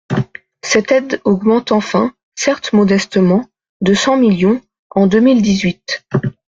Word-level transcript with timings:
Cette 0.63 0.91
aide 0.91 1.21
augmente 1.25 1.71
enfin, 1.71 2.11
certes 2.33 2.73
modestement, 2.73 3.45
de 3.81 3.93
cent 3.93 4.17
millions, 4.17 4.59
en 4.89 5.05
deux 5.05 5.19
mille 5.19 5.43
dix-huit. 5.43 6.07